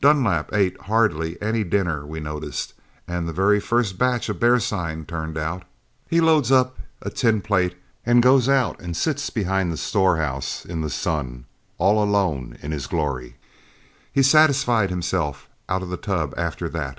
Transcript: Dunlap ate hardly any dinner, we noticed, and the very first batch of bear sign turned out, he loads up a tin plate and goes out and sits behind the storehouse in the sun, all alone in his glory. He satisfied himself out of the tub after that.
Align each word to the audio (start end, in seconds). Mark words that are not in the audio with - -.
Dunlap 0.00 0.52
ate 0.52 0.76
hardly 0.80 1.40
any 1.40 1.62
dinner, 1.62 2.04
we 2.04 2.18
noticed, 2.18 2.74
and 3.06 3.28
the 3.28 3.32
very 3.32 3.60
first 3.60 3.96
batch 3.96 4.28
of 4.28 4.40
bear 4.40 4.58
sign 4.58 5.04
turned 5.06 5.38
out, 5.38 5.62
he 6.10 6.20
loads 6.20 6.50
up 6.50 6.76
a 7.00 7.10
tin 7.10 7.40
plate 7.40 7.76
and 8.04 8.20
goes 8.20 8.48
out 8.48 8.80
and 8.80 8.96
sits 8.96 9.30
behind 9.30 9.70
the 9.70 9.76
storehouse 9.76 10.64
in 10.64 10.80
the 10.80 10.90
sun, 10.90 11.44
all 11.78 12.02
alone 12.02 12.58
in 12.60 12.72
his 12.72 12.88
glory. 12.88 13.36
He 14.12 14.24
satisfied 14.24 14.90
himself 14.90 15.48
out 15.68 15.82
of 15.84 15.90
the 15.90 15.96
tub 15.96 16.34
after 16.36 16.68
that. 16.70 16.98